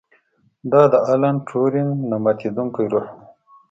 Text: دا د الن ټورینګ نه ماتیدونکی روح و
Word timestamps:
دا 0.71 0.81
د 0.91 0.93
الن 1.11 1.35
ټورینګ 1.47 1.91
نه 2.09 2.15
ماتیدونکی 2.23 2.85
روح 2.91 3.07
و 3.11 3.13